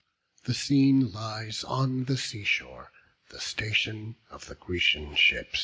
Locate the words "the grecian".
4.47-5.15